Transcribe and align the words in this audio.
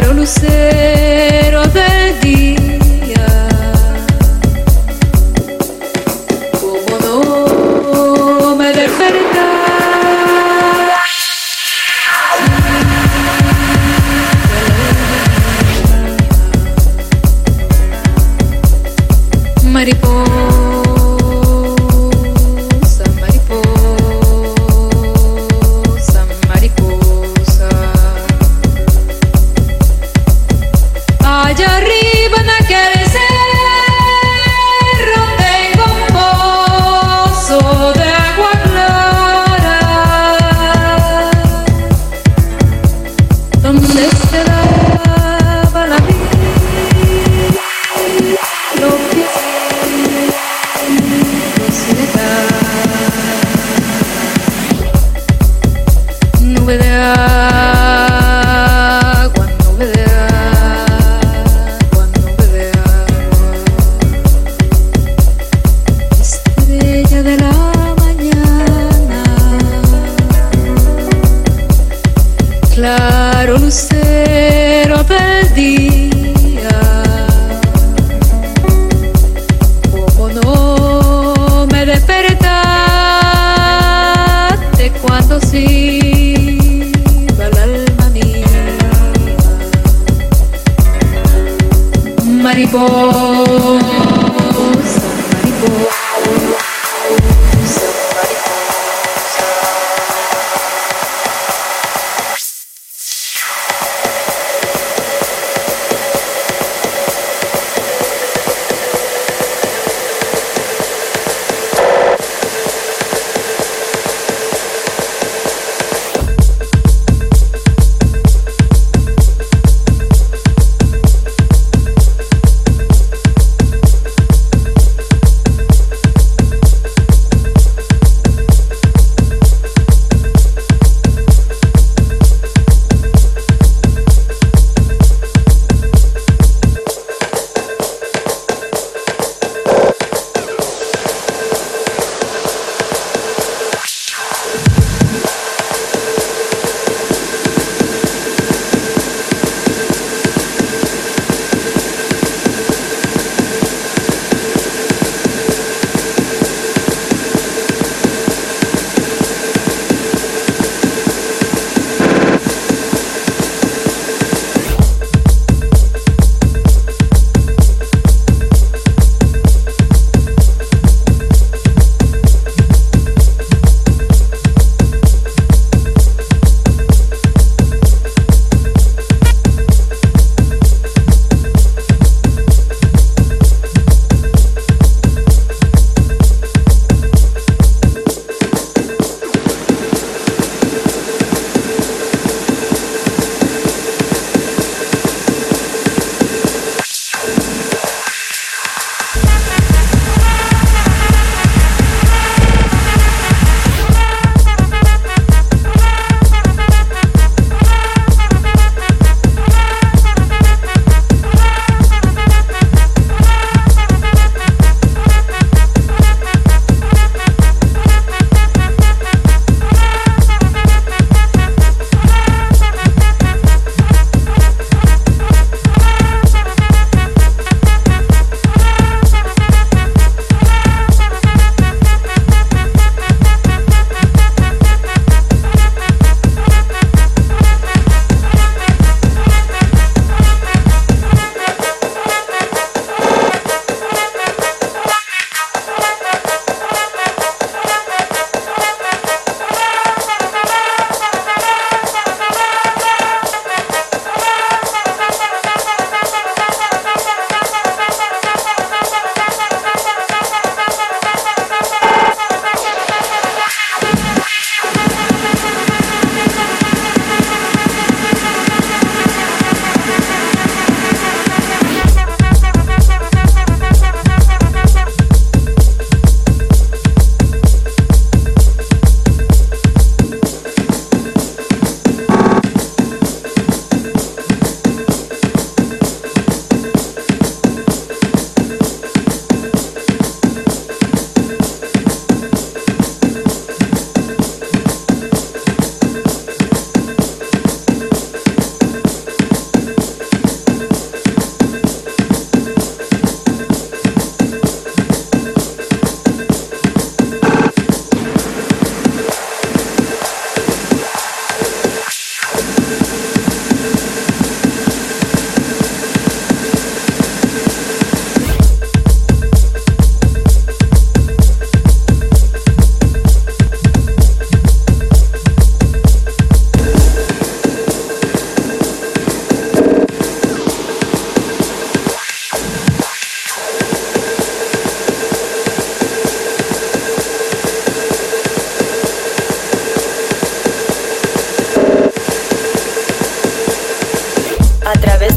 parou 0.00 0.14
no. 0.14 1.27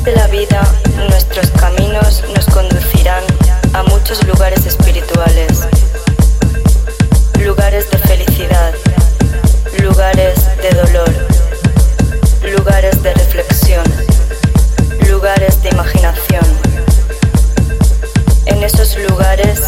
de 0.04 0.16
la 0.16 0.28
vida, 0.28 0.62
nuestros 1.10 1.52
caminos 1.52 2.24
nos 2.36 2.46
conducirán 2.48 3.24
a 3.74 3.84
muchos 3.84 4.26
lugares 4.26 4.66
espirituales, 4.66 5.68
lugares 7.40 7.90
de 7.92 7.98
felicidad, 8.00 8.74
lugares 9.80 10.40
de 10.58 10.70
dolor, 10.72 11.10
lugares 12.58 13.04
de 13.04 13.14
reflexión, 13.14 13.84
lugares 15.08 15.62
de 15.62 15.70
imaginación. 15.70 16.46
En 18.46 18.64
esos 18.64 18.98
lugares 19.08 19.62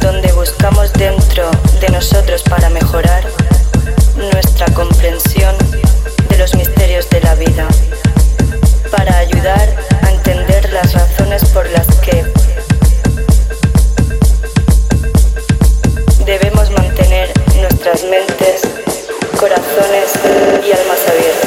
donde 0.00 0.30
buscamos 0.32 0.92
dentro 0.92 1.50
de 1.80 1.88
nosotros 1.88 2.42
para 2.44 2.70
mejorar 2.70 3.24
nuestra 4.16 4.66
comprensión 4.74 5.56
de 6.28 6.38
los 6.38 6.54
misterios 6.54 7.08
de 7.10 7.20
la 7.20 7.34
vida 7.34 7.66
para 8.96 9.18
ayudar 9.18 9.68
a 10.02 10.10
entender 10.10 10.72
las 10.72 10.92
razones 10.92 11.44
por 11.46 11.68
las 11.70 11.86
que 11.96 12.24
debemos 16.24 16.70
mantener 16.70 17.30
nuestras 17.60 18.02
mentes, 18.04 18.62
corazones 19.38 20.12
y 20.66 20.72
almas 20.72 20.98
abiertas. 21.08 21.45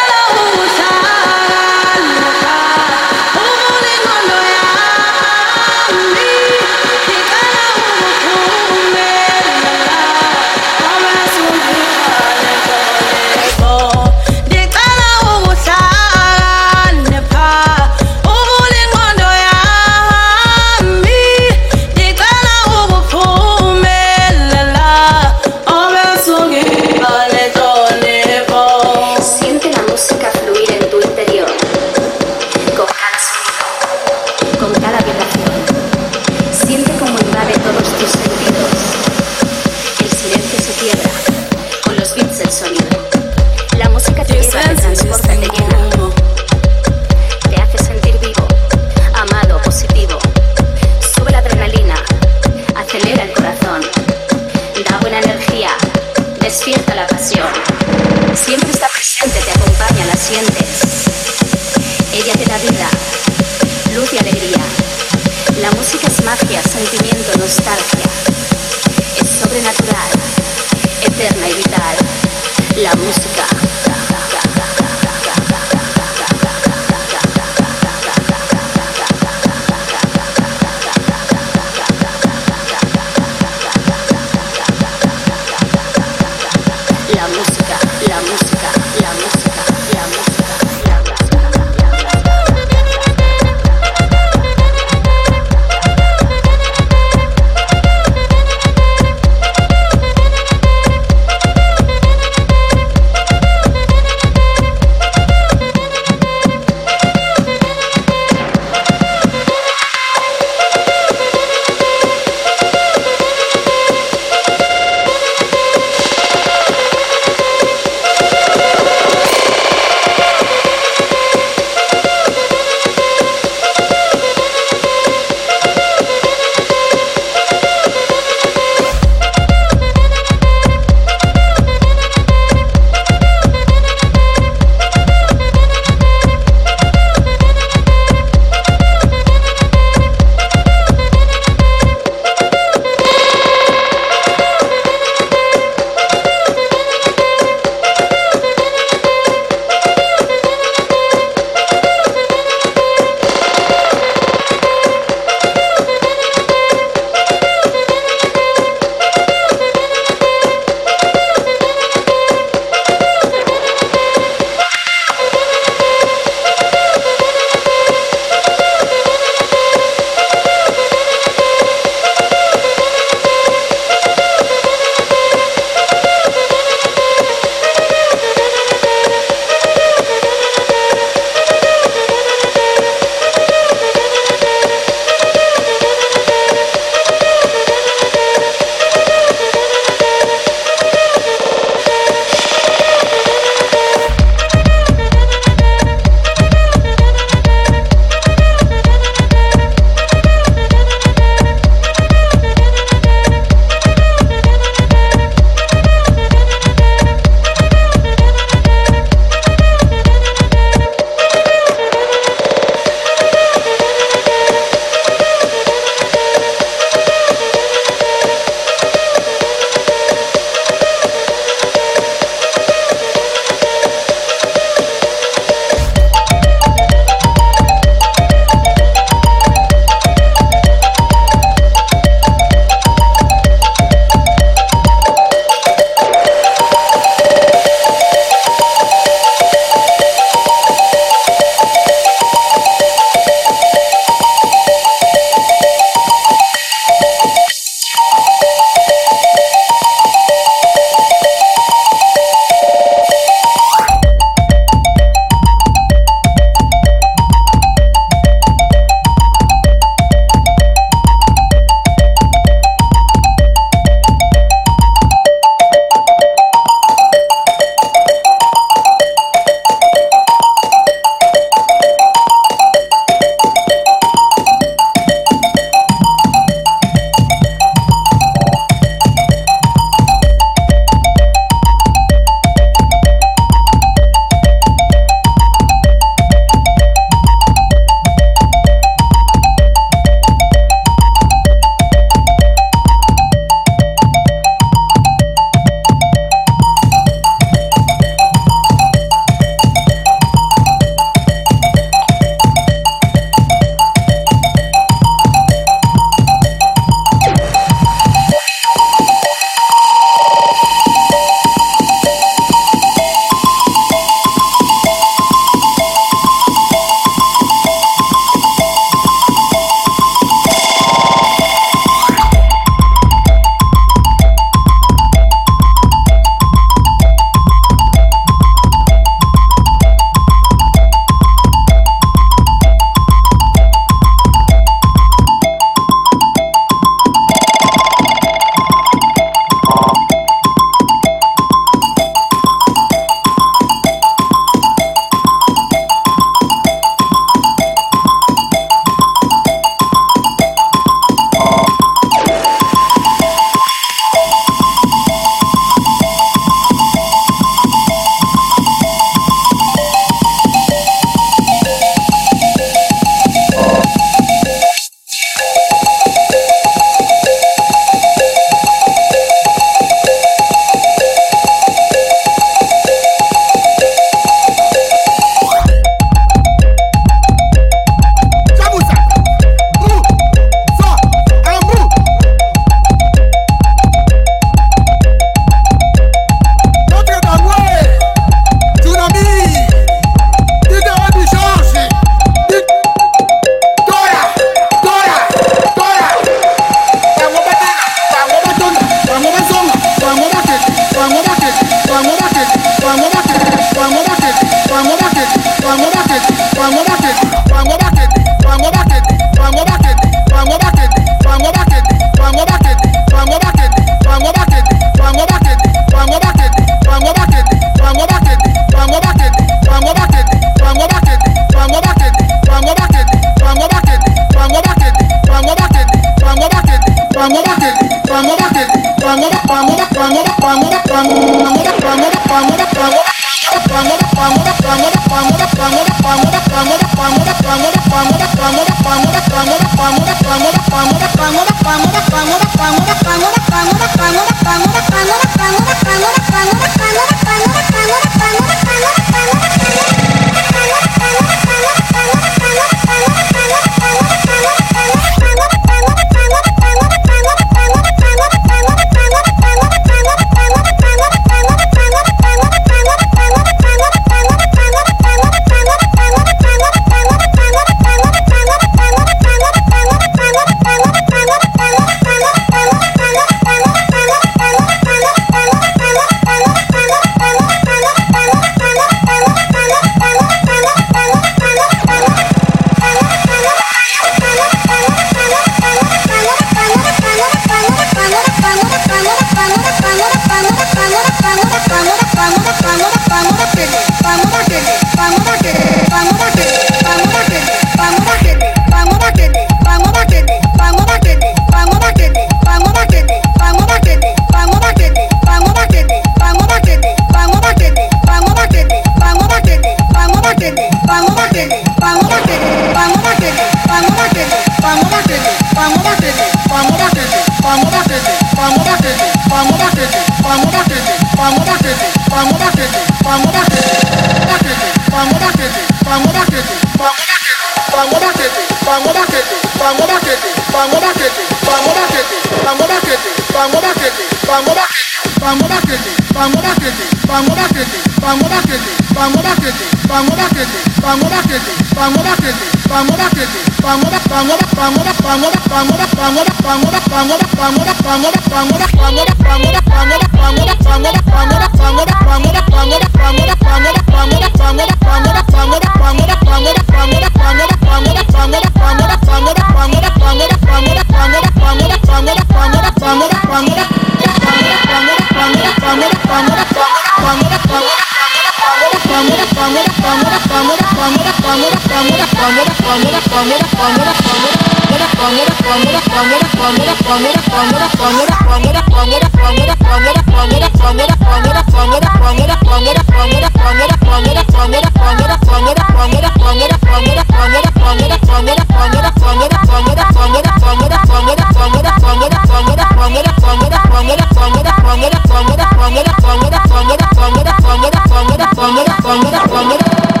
Bangura, 598.41 598.77
bangura, 598.83 599.19
bangura. 599.29 600.00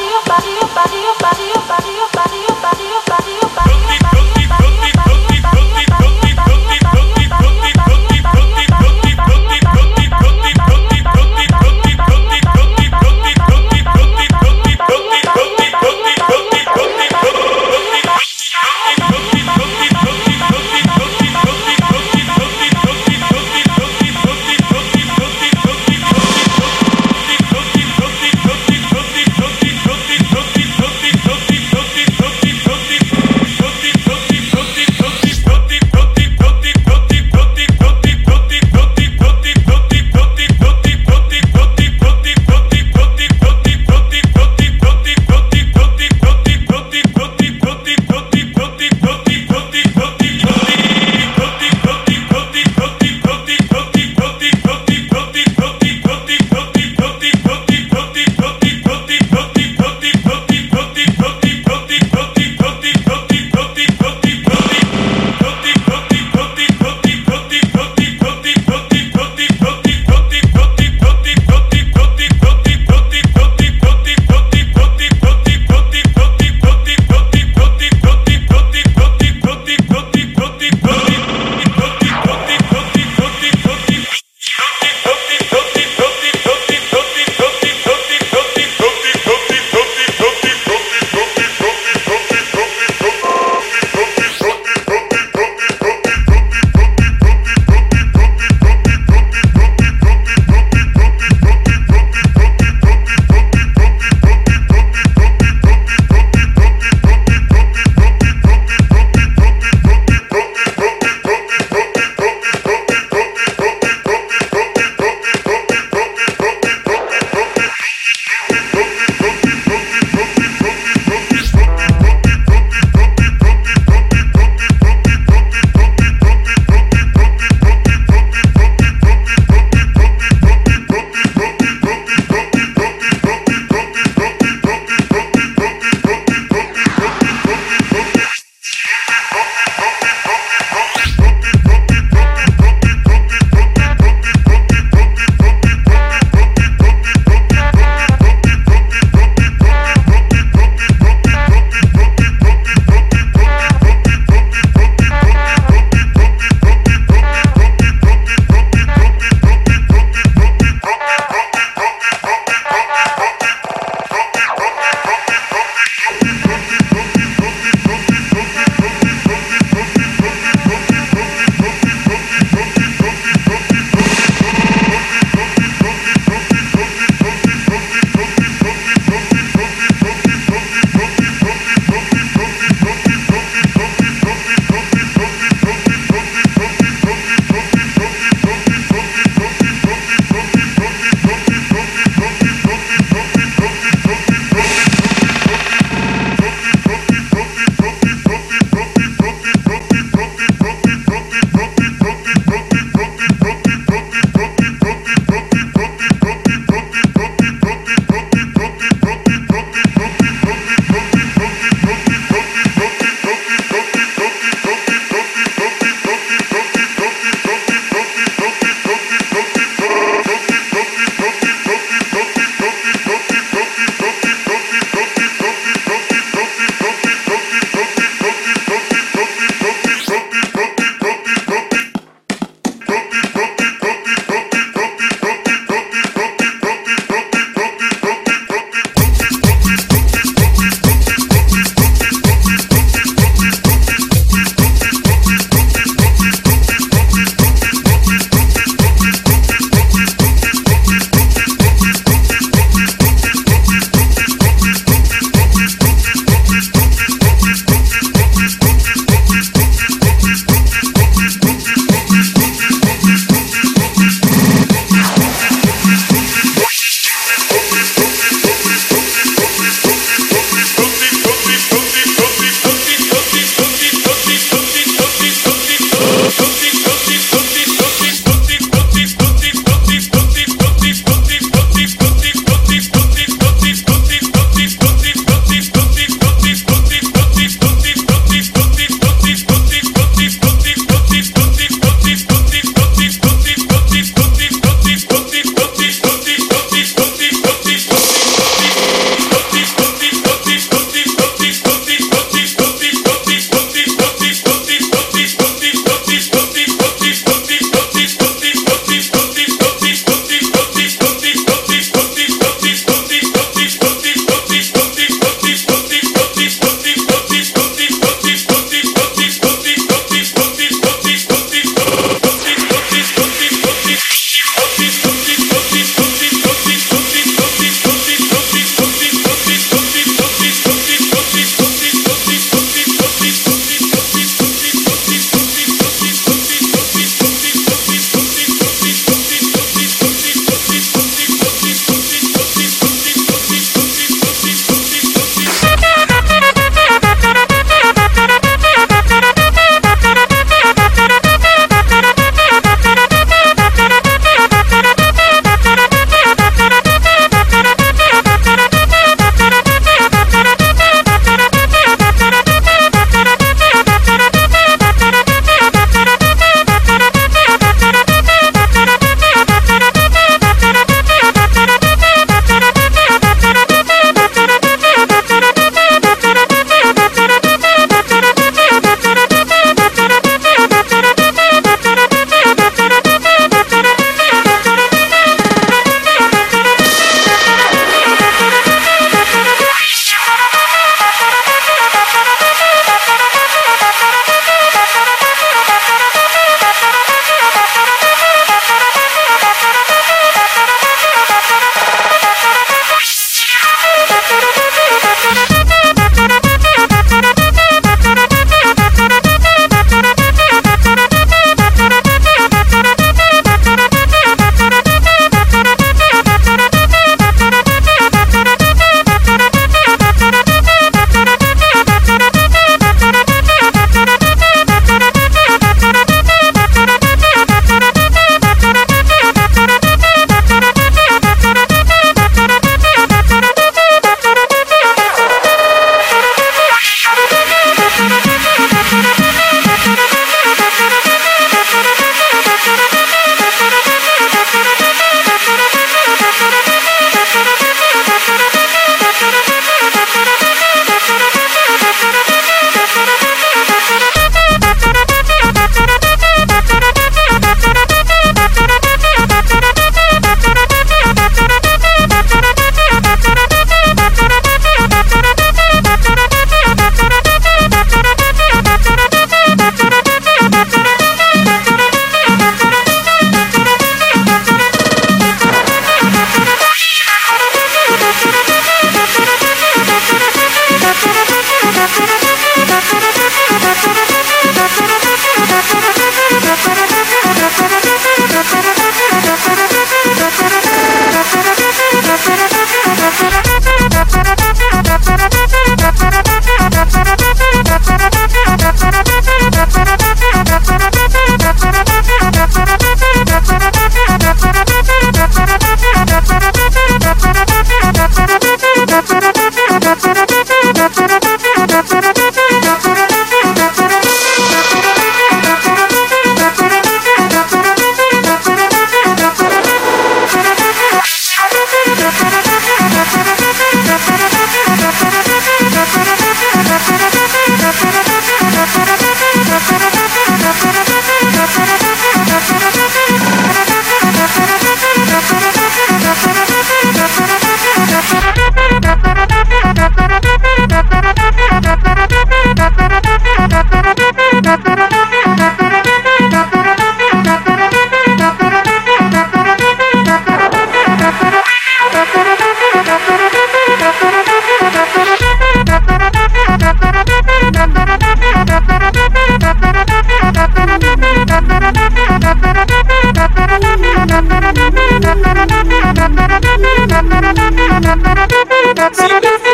See 569.41 569.50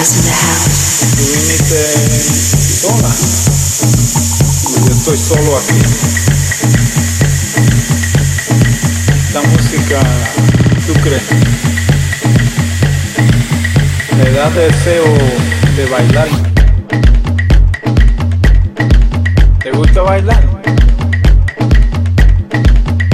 límite 0.00 1.92
sola, 2.80 3.10
yo 4.86 4.92
estoy 4.92 5.18
solo 5.18 5.58
aquí. 5.58 5.82
La 9.34 9.42
música, 9.42 10.00
Sucre, 10.86 11.20
me 14.16 14.30
da 14.30 14.48
deseo 14.50 15.04
de 15.76 15.86
bailar. 15.86 16.28
¿Te 19.62 19.70
gusta 19.72 20.00
bailar? 20.00 20.42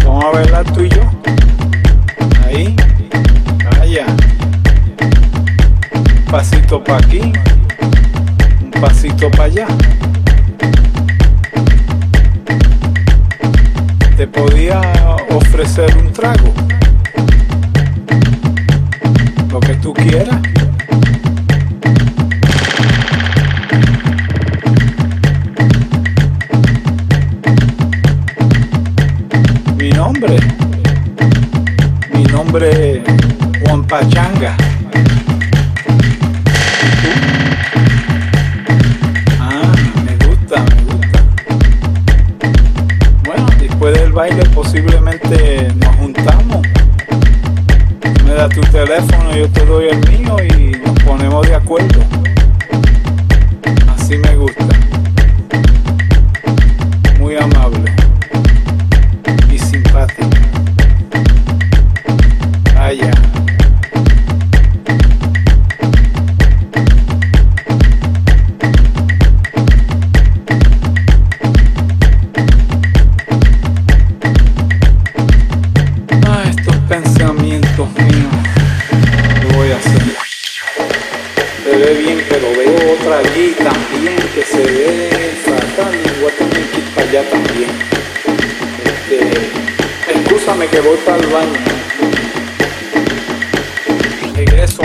Vamos 0.04 0.24
a 0.24 0.28
bailar 0.28 0.72
tú 0.72 0.82
y 0.82 0.88
yo. 0.90 1.15
pasito 6.36 6.84
para 6.84 6.98
aquí, 6.98 7.32
un 8.62 8.70
pasito 8.78 9.30
para 9.30 9.44
allá. 9.44 9.66
Te 14.18 14.26
podía 14.26 14.82
ofrecer 15.30 15.96
un 15.96 16.12
trago, 16.12 16.52
lo 19.50 19.60
que 19.60 19.74
tú 19.76 19.94
quieras. 19.94 20.38
Mi 29.78 29.88
nombre, 29.88 30.36
mi 32.12 32.24
nombre 32.24 33.02
Juan 33.64 33.84
Pachanga. 33.86 34.65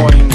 coin. 0.02 0.31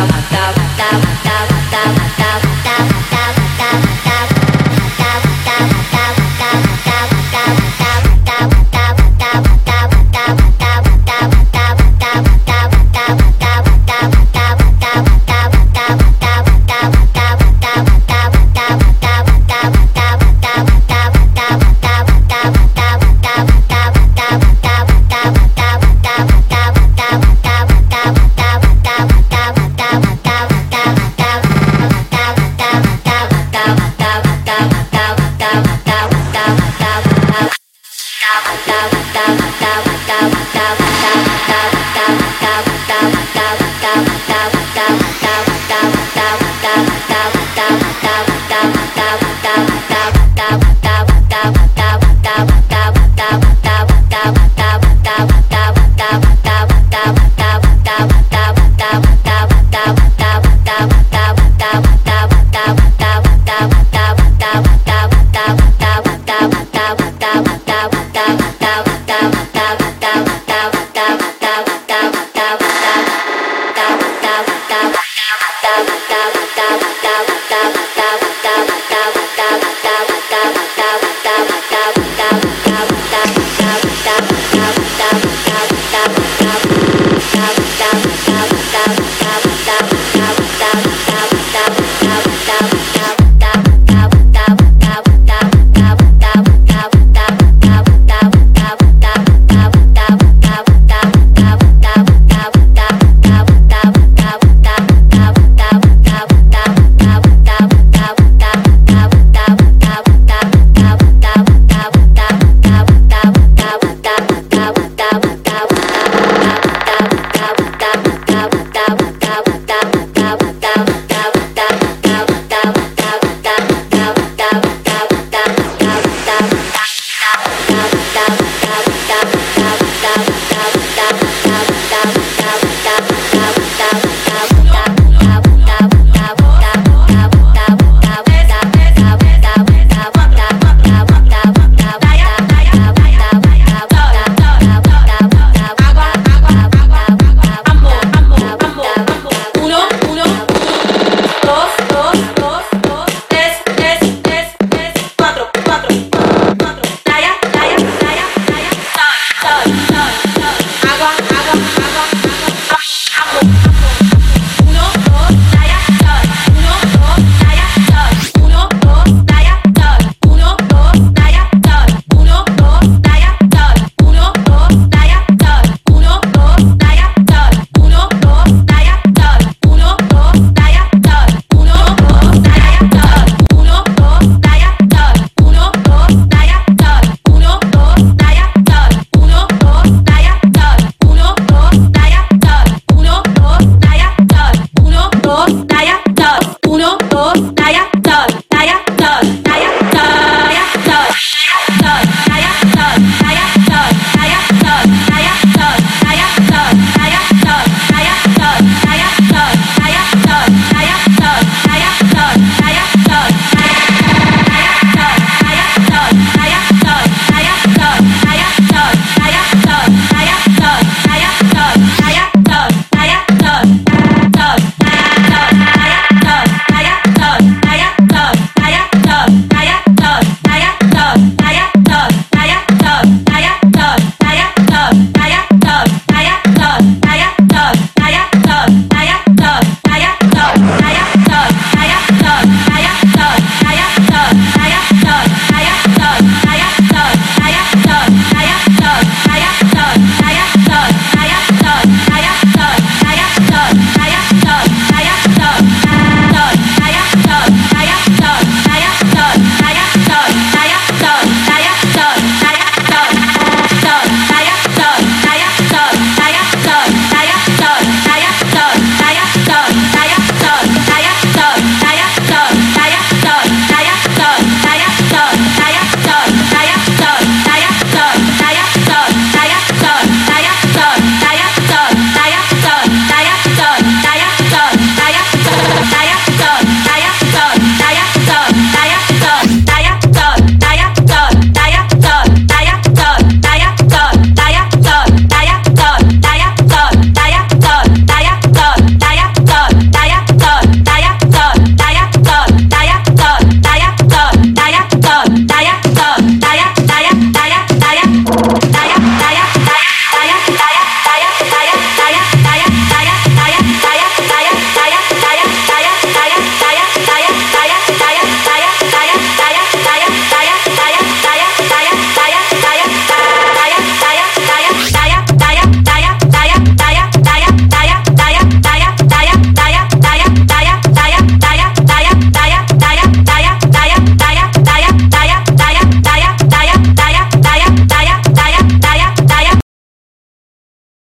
왔다 0.00 0.16
왔다. 0.16 0.39